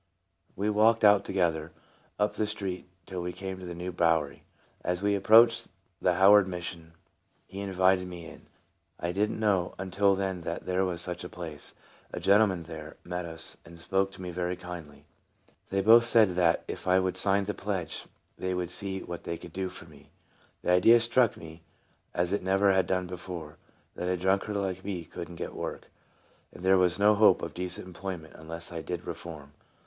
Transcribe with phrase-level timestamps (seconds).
[0.55, 1.73] We walked out together,
[2.17, 4.41] up the street, till we came to the New Bowery.
[4.83, 5.69] As we ap proached
[6.01, 6.93] the Howard Mission
[7.45, 8.47] he invited me in.
[8.99, 11.75] I didn't know until then that there was such a place.
[12.11, 15.05] A gentleman there met us, and spoke to me very kindly.
[15.69, 18.07] They both said that if I would sign the pledge
[18.39, 20.09] they would see what they could do for me.
[20.63, 21.61] The idea struck me
[22.15, 23.57] as it never had done before,
[23.95, 25.91] that a drunkard like me couldn't get work,
[26.51, 29.53] and there was no hope of decent employment unless I did reform.